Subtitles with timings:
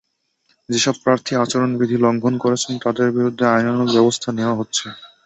[0.69, 4.85] যেসব প্রার্থী নির্বাচনের আচরণবিধি লঙ্ঘন করছেন, তাঁদের বিরুদ্ধেই আইনানুগ ব্যবস্থা নেওয়া হচ্ছে।